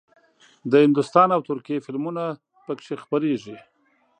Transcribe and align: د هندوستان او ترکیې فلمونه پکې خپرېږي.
د 0.71 0.73
هندوستان 0.85 1.27
او 1.35 1.41
ترکیې 1.49 1.83
فلمونه 1.85 2.23
پکې 2.65 2.93
خپرېږي. 3.03 3.57